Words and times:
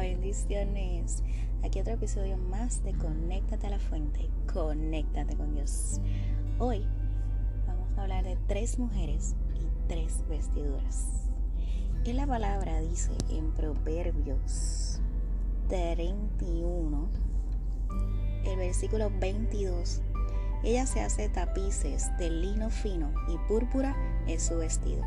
Bendiciones. 0.00 1.22
Aquí 1.64 1.80
otro 1.80 1.94
episodio 1.94 2.36
más 2.36 2.84
de 2.84 2.92
Conéctate 2.92 3.66
a 3.66 3.70
la 3.70 3.78
fuente, 3.78 4.28
conéctate 4.52 5.36
con 5.36 5.54
Dios. 5.54 6.00
Hoy 6.58 6.86
vamos 7.66 7.88
a 7.96 8.02
hablar 8.02 8.24
de 8.24 8.36
tres 8.46 8.78
mujeres 8.78 9.34
y 9.54 9.88
tres 9.88 10.22
vestiduras. 10.28 11.30
Y 12.04 12.12
la 12.12 12.26
palabra 12.26 12.80
dice 12.80 13.12
en 13.30 13.52
Proverbios 13.52 15.00
31, 15.68 17.08
el 18.44 18.56
versículo 18.56 19.10
22, 19.18 20.02
ella 20.62 20.86
se 20.86 21.00
hace 21.00 21.28
tapices 21.30 22.10
de 22.18 22.30
lino 22.30 22.70
fino 22.70 23.12
y 23.28 23.38
púrpura 23.48 23.96
es 24.28 24.42
su 24.42 24.58
vestido. 24.58 25.02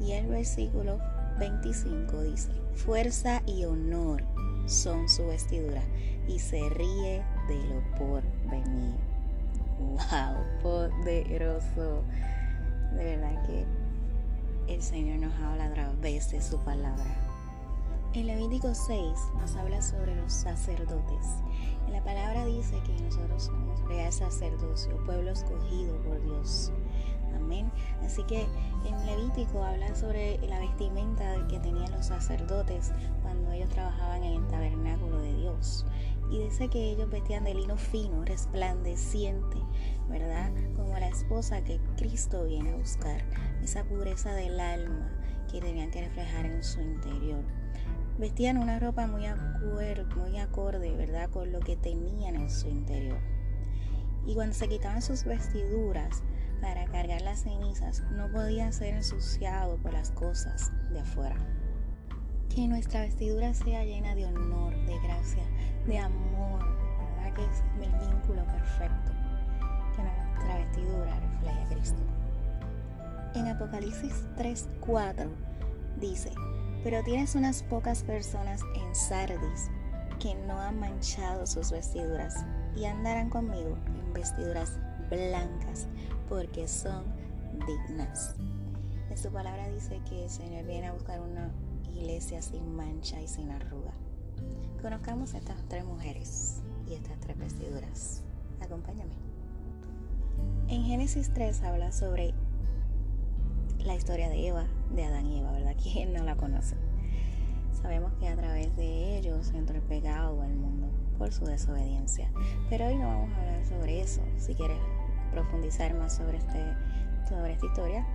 Y 0.00 0.12
el 0.12 0.26
versículo 0.26 0.98
25 1.38 2.22
dice, 2.22 2.50
fuerza 2.74 3.42
y 3.46 3.64
honor 3.64 4.22
son 4.66 5.08
su 5.08 5.26
vestidura 5.26 5.82
y 6.28 6.38
se 6.38 6.68
ríe 6.70 7.24
de 7.48 7.56
lo 7.68 7.82
por 7.98 8.22
venir. 8.50 8.94
¡Wow! 9.78 10.62
Poderoso. 10.62 12.02
De 12.96 13.04
verdad 13.04 13.46
que 13.46 13.64
el 14.72 14.82
Señor 14.82 15.18
nos 15.18 15.34
habla 15.40 15.66
a 15.66 15.72
través 15.72 16.30
de 16.30 16.40
su 16.40 16.58
palabra. 16.58 17.04
En 18.14 18.26
Levítico 18.26 18.74
6 18.74 19.00
nos 19.40 19.56
habla 19.56 19.80
sobre 19.80 20.14
los 20.14 20.32
sacerdotes. 20.32 21.26
En 21.86 21.92
la 21.94 22.04
palabra 22.04 22.44
dice 22.44 22.78
que 22.86 23.02
nosotros 23.02 23.44
somos 23.44 23.80
real 23.88 24.12
sacerdocio, 24.12 24.96
pueblo 25.04 25.30
escogido 25.30 25.96
por 26.02 26.22
Dios. 26.22 26.70
Así 28.04 28.24
que 28.24 28.46
en 28.86 29.06
Levítico 29.06 29.64
habla 29.64 29.94
sobre 29.94 30.38
la 30.46 30.58
vestimenta 30.58 31.46
que 31.48 31.58
tenían 31.60 31.90
los 31.92 32.06
sacerdotes 32.06 32.92
cuando 33.22 33.52
ellos 33.52 33.70
trabajaban 33.70 34.22
en 34.22 34.42
el 34.42 34.48
tabernáculo 34.48 35.18
de 35.20 35.34
Dios. 35.34 35.86
Y 36.30 36.38
dice 36.38 36.68
que 36.68 36.90
ellos 36.90 37.10
vestían 37.10 37.44
de 37.44 37.54
lino 37.54 37.76
fino, 37.76 38.24
resplandeciente, 38.24 39.56
¿verdad? 40.08 40.50
Como 40.76 40.92
la 40.98 41.08
esposa 41.08 41.62
que 41.62 41.80
Cristo 41.96 42.44
viene 42.44 42.72
a 42.72 42.76
buscar. 42.76 43.22
Esa 43.62 43.84
pureza 43.84 44.32
del 44.34 44.58
alma 44.58 45.10
que 45.50 45.60
tenían 45.60 45.90
que 45.90 46.02
reflejar 46.02 46.46
en 46.46 46.62
su 46.62 46.80
interior. 46.80 47.44
Vestían 48.18 48.58
una 48.58 48.78
ropa 48.78 49.06
muy, 49.06 49.24
muy 50.16 50.38
acorde, 50.38 50.96
¿verdad? 50.96 51.30
Con 51.30 51.52
lo 51.52 51.60
que 51.60 51.76
tenían 51.76 52.36
en 52.36 52.50
su 52.50 52.68
interior. 52.68 53.20
Y 54.26 54.34
cuando 54.34 54.54
se 54.54 54.68
quitaban 54.68 55.02
sus 55.02 55.24
vestiduras, 55.24 56.22
para 56.62 56.86
cargar 56.86 57.20
las 57.22 57.40
cenizas 57.40 58.04
no 58.12 58.30
podía 58.30 58.70
ser 58.70 58.94
ensuciado 58.94 59.76
por 59.78 59.92
las 59.92 60.12
cosas 60.12 60.70
de 60.90 61.00
afuera. 61.00 61.36
Que 62.48 62.68
nuestra 62.68 63.00
vestidura 63.00 63.52
sea 63.52 63.84
llena 63.84 64.14
de 64.14 64.26
honor, 64.26 64.72
de 64.86 64.98
gracia, 65.00 65.42
de 65.86 65.98
amor, 65.98 66.64
¿verdad? 67.16 67.34
Que 67.34 67.44
es 67.44 67.62
el 67.82 67.92
vínculo 68.08 68.44
perfecto. 68.46 69.12
Que 69.96 70.02
nuestra 70.02 70.56
vestidura 70.58 71.20
refleje 71.20 71.60
a 71.60 71.68
Cristo. 71.68 72.02
En 73.34 73.48
Apocalipsis 73.48 74.24
3:4 74.36 75.28
dice, 76.00 76.30
pero 76.84 77.02
tienes 77.02 77.34
unas 77.34 77.64
pocas 77.64 78.04
personas 78.04 78.60
en 78.76 78.94
Sardis 78.94 79.68
que 80.20 80.36
no 80.46 80.60
han 80.60 80.78
manchado 80.78 81.44
sus 81.46 81.72
vestiduras 81.72 82.36
y 82.76 82.84
andarán 82.84 83.30
conmigo 83.30 83.76
en 83.86 84.12
vestiduras 84.12 84.78
blancas 85.10 85.88
porque 86.32 86.66
son 86.66 87.04
dignas. 87.66 88.36
En 89.10 89.18
su 89.18 89.30
palabra 89.30 89.68
dice 89.68 90.00
que 90.08 90.24
el 90.24 90.30
Señor 90.30 90.64
viene 90.64 90.86
a 90.86 90.92
buscar 90.94 91.20
una 91.20 91.50
iglesia 91.94 92.40
sin 92.40 92.74
mancha 92.74 93.20
y 93.20 93.28
sin 93.28 93.50
arruga. 93.50 93.92
Conozcamos 94.80 95.34
a 95.34 95.38
estas 95.38 95.58
tres 95.68 95.84
mujeres 95.84 96.62
y 96.88 96.94
estas 96.94 97.20
tres 97.20 97.38
vestiduras. 97.38 98.22
Acompáñame. 98.62 99.12
En 100.68 100.84
Génesis 100.84 101.30
3 101.34 101.64
habla 101.64 101.92
sobre 101.92 102.32
la 103.84 103.94
historia 103.94 104.30
de 104.30 104.48
Eva, 104.48 104.64
de 104.94 105.04
Adán 105.04 105.26
y 105.26 105.40
Eva, 105.40 105.52
¿verdad? 105.52 105.76
¿Quién 105.82 106.14
no 106.14 106.24
la 106.24 106.36
conoce? 106.36 106.76
Sabemos 107.82 108.10
que 108.14 108.28
a 108.28 108.36
través 108.36 108.74
de 108.74 109.18
ellos 109.18 109.50
entró 109.54 109.76
el 109.76 109.82
pecado 109.82 110.40
al 110.40 110.54
mundo 110.54 110.86
por 111.18 111.30
su 111.30 111.44
desobediencia. 111.44 112.32
Pero 112.70 112.86
hoy 112.86 112.96
no 112.96 113.06
vamos 113.08 113.36
a 113.36 113.40
hablar 113.40 113.66
sobre 113.66 114.00
eso. 114.00 114.22
Si 114.38 114.54
quieres 114.54 114.78
profundizar 115.32 115.94
más 115.94 116.14
sobre, 116.14 116.38
este, 116.38 116.64
sobre 117.28 117.54
esta 117.54 117.66
historia, 117.66 118.06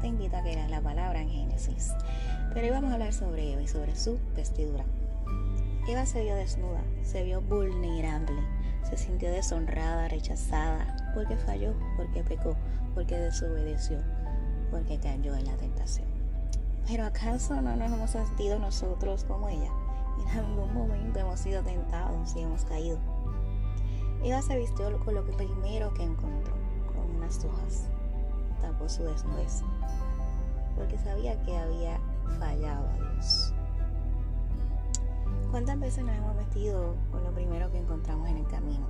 te 0.00 0.06
invito 0.06 0.36
a 0.36 0.42
que 0.42 0.54
leas 0.54 0.70
la 0.70 0.80
palabra 0.80 1.20
en 1.20 1.28
Génesis. 1.28 1.92
Pero 2.54 2.66
hoy 2.66 2.72
vamos 2.72 2.90
a 2.90 2.94
hablar 2.94 3.12
sobre 3.12 3.52
Eva 3.52 3.62
y 3.62 3.68
sobre 3.68 3.94
su 3.94 4.18
vestidura. 4.34 4.84
Eva 5.88 6.06
se 6.06 6.22
vio 6.22 6.34
desnuda, 6.34 6.80
se 7.02 7.24
vio 7.24 7.40
vulnerable, 7.40 8.40
se 8.88 8.96
sintió 8.96 9.30
deshonrada, 9.30 10.08
rechazada, 10.08 11.12
porque 11.14 11.36
falló, 11.36 11.74
porque 11.96 12.22
pecó, 12.22 12.56
porque 12.94 13.16
desobedeció, 13.16 13.98
porque 14.70 14.98
cayó 14.98 15.34
en 15.34 15.46
la 15.46 15.56
tentación. 15.56 16.06
Pero 16.86 17.04
¿acaso 17.04 17.60
no 17.60 17.76
nos 17.76 17.92
hemos 17.92 18.10
sentido 18.10 18.58
nosotros 18.58 19.24
como 19.24 19.48
ella? 19.48 19.70
En 20.20 20.38
algún 20.38 20.74
momento 20.74 21.20
hemos 21.20 21.40
sido 21.40 21.62
tentados 21.62 22.34
y 22.36 22.40
hemos 22.40 22.64
caído. 22.64 22.98
Eva 24.24 24.40
se 24.40 24.56
vistió 24.56 24.98
con 25.00 25.14
lo 25.14 25.24
primero 25.24 25.92
que 25.94 26.04
encontró, 26.04 26.54
con 26.94 27.16
unas 27.16 27.44
hojas. 27.44 27.88
Tapó 28.60 28.88
su 28.88 29.02
desnudez, 29.02 29.62
porque 30.76 30.96
sabía 30.98 31.42
que 31.42 31.56
había 31.56 31.98
fallado 32.38 32.88
a 32.88 32.94
Dios. 32.94 33.52
¿Cuántas 35.50 35.78
veces 35.80 36.04
nos 36.04 36.16
hemos 36.16 36.36
vestido 36.36 36.94
con 37.10 37.24
lo 37.24 37.32
primero 37.32 37.70
que 37.70 37.78
encontramos 37.78 38.28
en 38.30 38.38
el 38.38 38.46
camino? 38.46 38.86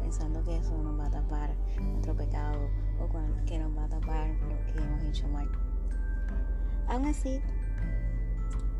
Pensando 0.00 0.42
que 0.42 0.56
eso 0.58 0.76
nos 0.76 0.98
va 0.98 1.06
a 1.06 1.10
tapar 1.10 1.54
nuestro 1.80 2.14
pecado 2.14 2.68
o 3.00 3.08
que 3.46 3.58
nos 3.58 3.76
va 3.76 3.84
a 3.84 3.88
tapar 3.88 4.28
lo 4.28 4.72
que 4.72 4.82
hemos 4.82 5.02
hecho 5.04 5.28
mal. 5.28 5.48
Aún 6.88 7.06
así, 7.06 7.40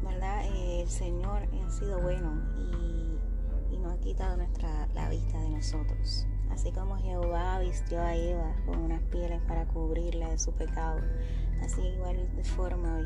¿verdad? 0.02 0.44
el 0.54 0.88
Señor 0.88 1.48
ha 1.64 1.70
sido 1.70 2.00
bueno 2.00 2.42
y, 2.58 3.13
y 3.74 3.78
no 3.78 3.90
ha 3.90 3.98
quitado 3.98 4.36
nuestra, 4.36 4.88
la 4.94 5.08
vista 5.08 5.38
de 5.40 5.50
nosotros. 5.50 6.26
Así 6.50 6.70
como 6.70 6.96
Jehová 6.96 7.58
vistió 7.58 8.00
a 8.00 8.14
Eva 8.14 8.54
con 8.66 8.78
unas 8.78 9.02
pieles 9.04 9.40
para 9.42 9.66
cubrirla 9.66 10.30
de 10.30 10.38
su 10.38 10.52
pecado, 10.52 11.00
así 11.62 11.80
igual 11.82 12.16
de 12.36 12.44
forma 12.44 13.00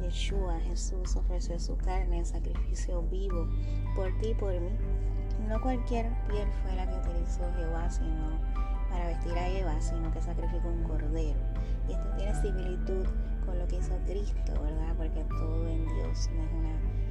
Yeshua, 0.00 0.60
Jesús 0.60 1.16
ofreció 1.16 1.58
su 1.58 1.76
carne 1.78 2.18
en 2.18 2.26
sacrificio 2.26 3.02
vivo 3.02 3.48
por 3.96 4.16
ti 4.18 4.28
y 4.28 4.34
por 4.34 4.52
mí. 4.60 4.70
No 5.48 5.60
cualquier 5.60 6.06
piel 6.28 6.48
fue 6.62 6.76
la 6.76 6.86
que 6.88 7.08
utilizó 7.08 7.52
Jehová, 7.56 7.90
sino 7.90 8.38
para 8.90 9.08
vestir 9.08 9.32
a 9.32 9.48
Eva, 9.48 9.80
sino 9.80 10.12
que 10.12 10.22
sacrificó 10.22 10.68
un 10.68 10.84
cordero. 10.84 11.38
Y 11.88 11.92
esto 11.92 12.08
tiene 12.16 12.34
similitud 12.40 13.06
con 13.44 13.58
lo 13.58 13.66
que 13.66 13.76
hizo 13.76 13.96
Cristo, 14.06 14.62
¿verdad? 14.62 14.94
Porque 14.96 15.24
todo 15.24 15.68
en 15.68 15.86
Dios 15.86 16.30
no 16.34 16.42
es 16.42 16.52
una 16.52 17.05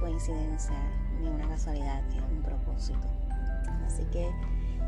coincidencia 0.00 0.76
ni 1.20 1.28
una 1.28 1.48
casualidad, 1.48 2.02
es 2.08 2.22
un 2.22 2.42
propósito. 2.42 3.08
Así 3.86 4.04
que 4.06 4.28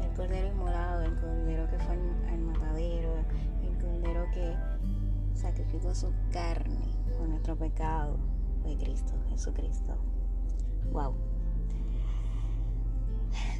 el 0.03 0.13
cordero 0.15 0.49
inmolado, 0.49 1.03
el 1.03 1.15
cordero 1.19 1.69
que 1.69 1.79
fue 1.79 1.95
al 2.29 2.39
matadero, 2.41 3.15
el 3.63 3.79
cordero 3.79 4.27
que 4.33 4.57
sacrificó 5.35 5.95
su 5.95 6.13
carne 6.33 6.89
por 7.19 7.29
nuestro 7.29 7.57
pecado, 7.57 8.17
fue 8.63 8.77
Cristo, 8.77 9.13
Jesucristo. 9.29 9.97
Wow. 10.93 11.15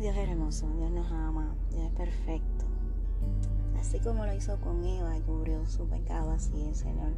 Dios 0.01 0.17
es 0.17 0.29
hermoso, 0.29 0.69
Dios 0.77 0.91
nos 0.91 1.11
ama, 1.11 1.55
Dios 1.71 1.85
es 1.87 1.93
perfecto. 1.93 2.65
Así 3.79 3.99
como 4.01 4.27
lo 4.27 4.35
hizo 4.35 4.61
con 4.61 4.85
Eva 4.85 5.17
y 5.17 5.21
cubrió 5.21 5.65
su 5.67 5.87
pecado, 5.89 6.31
así 6.33 6.67
el 6.67 6.75
Señor 6.75 7.13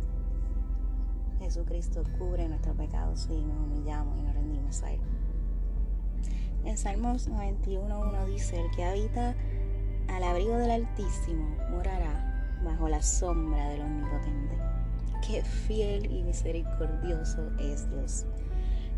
Jesucristo 1.38 2.02
cubre 2.19 2.49
nuestro 2.49 2.75
pecado 2.75 3.17
si 3.17 3.29
nos 3.29 3.58
humillamos 3.58 4.19
y 4.19 4.23
nos 4.23 4.35
rendimos 4.35 4.82
a 4.82 4.93
Él. 4.93 5.00
En 6.64 6.76
Salmos 6.76 7.29
91.1 7.29 8.26
dice, 8.26 8.61
el 8.61 8.70
que 8.73 8.85
habita 8.85 9.35
al 10.08 10.23
abrigo 10.23 10.56
del 10.56 10.70
Altísimo 10.70 11.56
morará 11.70 12.58
bajo 12.64 12.88
la 12.88 13.02
sombra 13.02 13.69
del 13.69 13.82
Omnipotente. 13.82 14.56
Qué 15.26 15.43
fiel 15.43 16.11
y 16.11 16.23
misericordioso 16.23 17.50
es 17.58 17.88
Dios. 17.90 18.26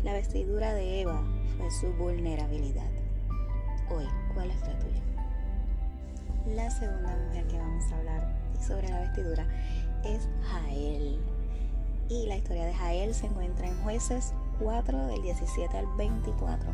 La 0.03 0.13
vestidura 0.13 0.73
de 0.73 1.01
Eva 1.01 1.21
fue 1.57 1.69
su 1.71 1.93
vulnerabilidad. 1.93 2.89
Hoy, 3.89 4.05
¿cuál 4.33 4.49
es 4.49 4.61
la 4.61 4.79
tuya? 4.79 5.01
La 6.55 6.71
segunda 6.71 7.15
mujer 7.17 7.45
que 7.47 7.57
vamos 7.57 7.91
a 7.91 7.97
hablar 7.97 8.35
sobre 8.59 8.89
la 8.89 9.01
vestidura 9.01 9.47
es 10.03 10.27
Jael. 10.43 11.19
Y 12.11 12.25
la 12.25 12.35
historia 12.35 12.65
de 12.65 12.73
Jael 12.73 13.13
se 13.13 13.25
encuentra 13.25 13.69
en 13.69 13.83
Jueces 13.83 14.33
4 14.59 15.07
del 15.07 15.21
17 15.21 15.77
al 15.77 15.85
24. 15.95 16.69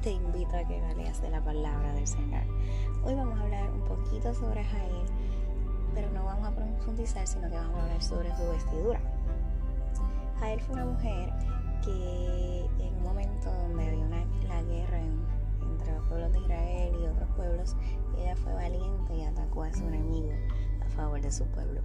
Te 0.00 0.12
invito 0.12 0.56
a 0.56 0.64
que 0.64 0.80
leas 0.96 1.20
de 1.20 1.28
la 1.28 1.44
palabra 1.44 1.92
del 1.92 2.06
Señor. 2.06 2.40
Hoy 3.04 3.14
vamos 3.14 3.38
a 3.38 3.42
hablar 3.42 3.70
un 3.72 3.82
poquito 3.82 4.32
sobre 4.32 4.64
Jael, 4.64 5.04
pero 5.94 6.10
no 6.12 6.24
vamos 6.24 6.48
a 6.48 6.54
profundizar, 6.56 7.26
sino 7.26 7.50
que 7.50 7.56
vamos 7.56 7.78
a 7.78 7.82
hablar 7.82 8.02
sobre 8.02 8.34
su 8.34 8.48
vestidura. 8.48 9.00
Jael 10.38 10.62
fue 10.62 10.76
una 10.76 10.86
mujer 10.86 11.30
que 11.84 12.64
en 12.78 12.94
un 12.96 13.02
momento 13.02 13.52
donde 13.52 13.86
había 13.86 14.06
una, 14.06 14.24
la 14.48 14.62
guerra 14.62 14.98
entre 14.98 15.92
los 15.92 16.08
pueblos 16.08 16.32
de 16.32 16.38
Israel 16.40 16.96
y 16.98 17.06
otros 17.06 17.28
pueblos, 17.36 17.76
ella 18.16 18.34
fue 18.34 18.54
valiente 18.54 19.14
y 19.14 19.24
atacó 19.24 19.62
a 19.62 19.74
su 19.74 19.86
enemigo 19.86 20.32
a 20.80 20.88
favor 20.92 21.20
de 21.20 21.30
su 21.30 21.44
pueblo. 21.48 21.82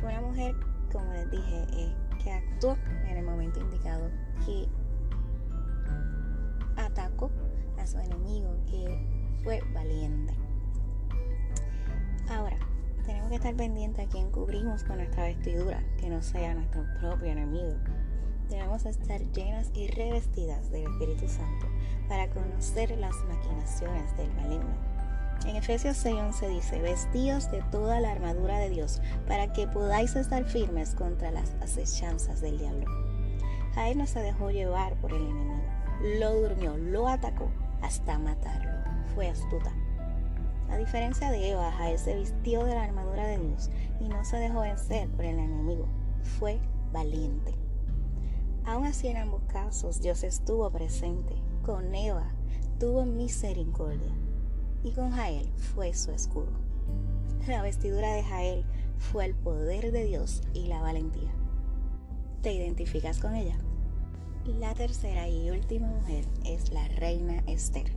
Fue 0.00 0.08
una 0.08 0.22
mujer, 0.22 0.54
como 0.92 1.12
les 1.12 1.30
dije, 1.30 1.66
eh, 1.72 1.94
que 2.22 2.32
actuó 2.32 2.76
en 3.08 3.16
el 3.16 3.24
momento 3.24 3.60
indicado, 3.60 4.10
que 4.44 4.68
atacó 6.76 7.30
a 7.78 7.86
su 7.86 7.98
enemigo, 7.98 8.54
que 8.66 9.40
fue 9.42 9.62
valiente. 9.72 10.34
Ahora, 12.28 12.58
tenemos 13.04 13.30
que 13.30 13.36
estar 13.36 13.54
pendientes 13.54 14.06
a 14.06 14.08
quién 14.08 14.30
cubrimos 14.30 14.84
con 14.84 14.98
nuestra 14.98 15.24
vestidura, 15.24 15.82
que 15.98 16.08
no 16.08 16.22
sea 16.22 16.54
nuestro 16.54 16.84
propio 17.00 17.28
enemigo 17.28 17.76
debemos 18.52 18.84
estar 18.84 19.20
llenas 19.32 19.70
y 19.74 19.88
revestidas 19.88 20.70
del 20.70 20.84
Espíritu 20.84 21.26
Santo 21.28 21.66
para 22.08 22.28
conocer 22.28 22.90
las 22.98 23.14
maquinaciones 23.24 24.16
del 24.16 24.32
maligno. 24.34 24.91
En 25.46 25.56
Efesios 25.56 25.96
6:11 25.96 26.48
dice, 26.48 26.80
vestíos 26.80 27.50
de 27.50 27.62
toda 27.72 27.98
la 28.00 28.12
armadura 28.12 28.58
de 28.58 28.70
Dios 28.70 29.00
para 29.26 29.52
que 29.52 29.66
podáis 29.66 30.14
estar 30.14 30.44
firmes 30.44 30.94
contra 30.94 31.32
las 31.32 31.54
acechanzas 31.60 32.40
del 32.40 32.58
diablo. 32.58 32.86
Jael 33.74 33.98
no 33.98 34.06
se 34.06 34.20
dejó 34.20 34.50
llevar 34.50 34.94
por 35.00 35.12
el 35.12 35.22
enemigo, 35.22 35.62
lo 36.18 36.40
durmió, 36.40 36.76
lo 36.76 37.08
atacó 37.08 37.50
hasta 37.80 38.18
matarlo. 38.18 38.70
Fue 39.14 39.28
astuta. 39.28 39.72
A 40.70 40.76
diferencia 40.76 41.30
de 41.30 41.50
Eva, 41.50 41.72
Jael 41.72 41.98
se 41.98 42.16
vistió 42.16 42.64
de 42.64 42.74
la 42.74 42.84
armadura 42.84 43.26
de 43.26 43.38
Dios 43.38 43.68
y 43.98 44.08
no 44.08 44.24
se 44.24 44.36
dejó 44.36 44.60
vencer 44.60 45.08
por 45.10 45.24
el 45.24 45.38
enemigo. 45.38 45.86
Fue 46.38 46.60
valiente. 46.92 47.52
Aún 48.64 48.86
así 48.86 49.08
en 49.08 49.16
ambos 49.16 49.42
casos 49.48 50.00
Dios 50.00 50.22
estuvo 50.22 50.70
presente. 50.70 51.34
Con 51.64 51.94
Eva 51.94 52.30
tuvo 52.78 53.04
misericordia 53.04 54.21
y 54.84 54.90
con 54.90 55.10
Jael 55.12 55.48
fue 55.74 55.94
su 55.94 56.10
escudo. 56.10 56.52
La 57.46 57.62
vestidura 57.62 58.14
de 58.14 58.22
Jael 58.22 58.64
fue 58.98 59.26
el 59.26 59.34
poder 59.34 59.92
de 59.92 60.04
Dios 60.04 60.42
y 60.54 60.66
la 60.66 60.80
valentía. 60.80 61.30
¿Te 62.42 62.52
identificas 62.52 63.18
con 63.18 63.34
ella? 63.34 63.56
La 64.58 64.74
tercera 64.74 65.28
y 65.28 65.50
última 65.50 65.86
mujer 65.86 66.24
es 66.44 66.72
la 66.72 66.86
reina 66.88 67.42
Esther. 67.46 67.92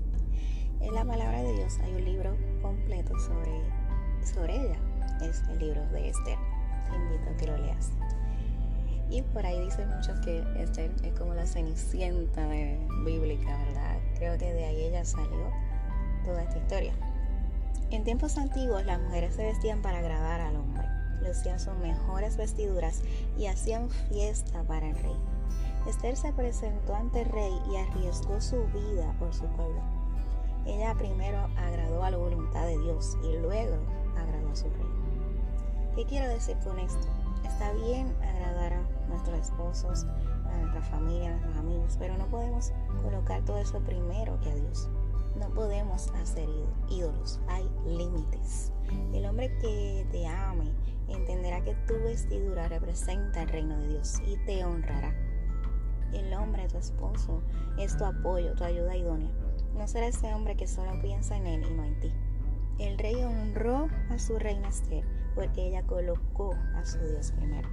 En 0.79 0.93
la 0.93 1.03
palabra 1.03 1.41
de 1.41 1.53
Dios 1.53 1.79
hay 1.79 1.93
un 1.93 2.05
libro 2.05 2.37
completo 2.61 3.17
sobre, 3.19 3.61
sobre 4.23 4.55
ella. 4.55 4.79
Es 5.21 5.41
el 5.49 5.59
libro 5.59 5.85
de 5.89 6.09
Esther. 6.09 6.37
Te 6.89 6.95
invito 6.95 7.29
a 7.29 7.37
que 7.37 7.47
lo 7.47 7.57
leas. 7.57 7.91
Y 9.09 9.21
por 9.21 9.45
ahí 9.45 9.59
dicen 9.63 9.89
muchos 9.89 10.19
que 10.19 10.43
Esther 10.57 10.91
es 11.03 11.13
como 11.17 11.33
la 11.33 11.45
cenicienta 11.45 12.47
bíblica, 13.05 13.57
¿verdad? 13.65 13.97
Creo 14.17 14.37
que 14.37 14.53
de 14.53 14.65
ahí 14.65 14.83
ella 14.83 15.05
salió 15.05 15.51
toda 16.25 16.43
esta 16.43 16.57
historia. 16.57 16.93
En 17.91 18.03
tiempos 18.03 18.37
antiguos 18.37 18.85
las 18.85 18.99
mujeres 18.99 19.35
se 19.35 19.43
vestían 19.43 19.81
para 19.81 19.99
agradar 19.99 20.41
al 20.41 20.55
hombre, 20.55 20.83
lucían 21.21 21.59
sus 21.59 21.75
mejores 21.75 22.35
vestiduras 22.35 23.03
y 23.37 23.45
hacían 23.45 23.89
fiesta 23.89 24.63
para 24.63 24.89
el 24.89 24.95
rey. 24.95 25.15
Esther 25.87 26.17
se 26.17 26.33
presentó 26.33 26.95
ante 26.95 27.21
el 27.21 27.29
rey 27.29 27.53
y 27.71 27.77
arriesgó 27.77 28.41
su 28.41 28.65
vida 28.67 29.13
por 29.19 29.33
su 29.33 29.45
pueblo. 29.45 29.81
Ella 30.65 30.95
primero 30.95 31.37
agradó 31.57 32.03
a 32.03 32.09
la 32.09 32.17
voluntad 32.17 32.65
de 32.65 32.79
Dios 32.79 33.15
y 33.23 33.37
luego 33.37 33.77
agradó 34.17 34.49
a 34.49 34.55
su 34.55 34.65
rey. 34.65 34.87
¿Qué 35.95 36.05
quiero 36.05 36.27
decir 36.27 36.57
con 36.63 36.79
esto? 36.79 37.07
Está 37.45 37.71
bien 37.73 38.13
agradar 38.23 38.73
a 38.73 39.07
nuestros 39.07 39.39
esposos, 39.39 40.05
a 40.51 40.57
nuestra 40.57 40.81
familia, 40.81 41.29
a 41.29 41.31
nuestros 41.33 41.57
amigos, 41.57 41.95
pero 41.99 42.17
no 42.17 42.25
podemos 42.27 42.73
colocar 43.03 43.45
todo 43.45 43.59
eso 43.59 43.79
primero 43.81 44.39
que 44.41 44.49
a 44.49 44.55
Dios. 44.55 44.89
No 45.39 45.49
podemos 45.53 46.09
hacer 46.11 46.47
ídolos, 46.89 47.39
hay 47.47 47.69
límites. 47.85 48.71
El 49.13 49.25
hombre 49.25 49.55
que 49.59 50.07
te 50.11 50.25
ame 50.25 50.71
entenderá 51.09 51.63
que 51.63 51.75
tu 51.87 51.93
vestidura 51.95 52.67
representa 52.67 53.43
el 53.43 53.49
reino 53.49 53.77
de 53.79 53.87
Dios 53.89 54.21
y 54.25 54.37
te 54.45 54.63
honrará. 54.63 55.13
El 56.13 56.33
hombre, 56.33 56.67
tu 56.67 56.77
esposo, 56.77 57.41
es 57.77 57.97
tu 57.97 58.05
apoyo, 58.05 58.55
tu 58.55 58.63
ayuda 58.63 58.95
idónea. 58.95 59.31
No 59.75 59.87
será 59.87 60.07
ese 60.07 60.33
hombre 60.33 60.55
que 60.55 60.67
solo 60.67 61.01
piensa 61.01 61.35
en 61.35 61.47
él 61.47 61.65
y 61.69 61.73
no 61.73 61.83
en 61.83 61.99
ti. 61.99 62.13
El 62.79 62.97
rey 62.97 63.15
honró 63.15 63.87
a 64.09 64.19
su 64.19 64.37
reina 64.39 64.69
Esther 64.69 65.05
porque 65.33 65.67
ella 65.67 65.83
colocó 65.83 66.55
a 66.75 66.85
su 66.85 66.99
Dios 66.99 67.31
primero. 67.31 67.67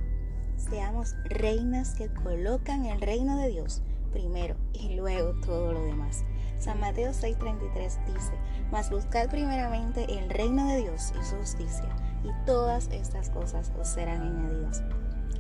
Seamos 0.57 1.15
reinas 1.25 1.95
que 1.95 2.13
colocan 2.13 2.87
el 2.87 3.01
reino 3.01 3.37
de 3.39 3.49
Dios 3.49 3.83
primero 4.13 4.57
y 4.73 4.95
luego 4.95 5.35
todo 5.41 5.73
lo 5.73 5.85
demás. 5.85 6.25
San 6.63 6.79
Mateo 6.79 7.11
6:33 7.11 7.99
dice, 8.07 8.33
mas 8.71 8.89
buscad 8.89 9.29
primeramente 9.29 10.05
el 10.17 10.31
reino 10.31 10.69
de 10.69 10.83
Dios 10.83 11.13
y 11.21 11.25
su 11.25 11.35
justicia, 11.35 11.89
y 12.23 12.31
todas 12.47 12.89
estas 12.93 13.31
cosas 13.31 13.73
os 13.81 13.89
serán 13.89 14.23
añadidas. 14.23 14.81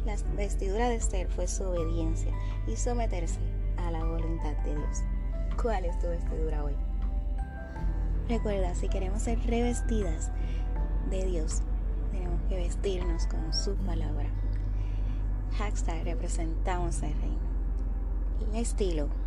La 0.04 0.16
vestidura 0.34 0.88
de 0.88 0.96
Esther 0.96 1.28
fue 1.28 1.46
su 1.46 1.62
obediencia 1.62 2.32
y 2.66 2.74
someterse 2.74 3.38
a 3.76 3.92
la 3.92 4.02
voluntad 4.02 4.56
de 4.64 4.74
Dios. 4.74 5.04
¿Cuál 5.62 5.84
es 5.84 5.96
tu 6.00 6.08
vestidura 6.08 6.64
hoy? 6.64 6.74
Recuerda, 8.28 8.74
si 8.74 8.88
queremos 8.88 9.22
ser 9.22 9.38
revestidas 9.46 10.32
de 11.08 11.24
Dios, 11.24 11.62
tenemos 12.10 12.42
que 12.48 12.56
vestirnos 12.56 13.28
con 13.28 13.52
su 13.52 13.76
palabra. 13.76 14.28
Hashtag 15.56 16.02
representamos 16.02 17.00
el 17.04 17.14
reino. 17.14 17.52
El 18.40 18.56
estilo 18.56 19.21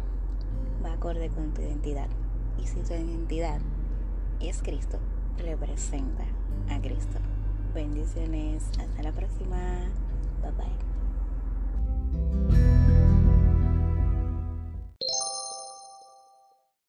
va 0.85 0.93
acorde 0.93 1.29
con 1.29 1.53
tu 1.53 1.61
identidad. 1.61 2.07
Y 2.61 2.67
si 2.67 2.81
tu 2.81 2.93
identidad 2.93 3.59
es 4.39 4.61
Cristo, 4.61 4.99
representa 5.37 6.23
a 6.69 6.79
Cristo. 6.79 7.19
Bendiciones. 7.73 8.63
Hasta 8.79 9.03
la 9.03 9.11
próxima. 9.11 9.57
Bye 10.41 10.51
bye. 12.51 12.84